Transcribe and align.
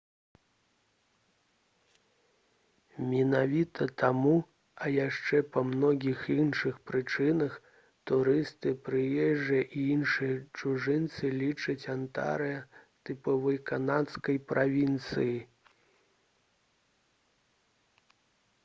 менавіта 3.11 3.87
таму 4.03 4.33
а 4.85 4.89
яшчэ 4.93 5.41
па 5.57 5.63
многіх 5.73 6.23
іншых 6.37 6.79
прычынах 6.93 7.59
турысты 8.13 8.73
прыезджыя 8.89 9.67
і 9.81 9.85
іншыя 9.97 10.41
чужынцы 10.63 11.33
лічаць 11.43 11.79
антарыа 11.99 12.59
тыповай 13.05 13.63
канадскай 13.75 14.43
правінцыяй 14.55 15.39